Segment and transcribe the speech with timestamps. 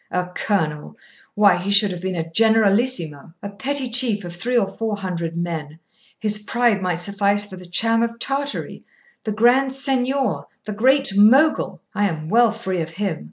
[0.09, 0.97] A colonel!
[1.35, 3.35] why, he should have been a generalissimo.
[3.43, 5.77] A petty chief of three or four hundred men!
[6.17, 8.83] his pride might suffice for the Cham of Tartary
[9.25, 11.81] the Grand Seignior the Great Mogul!
[11.93, 13.19] I am well free of him.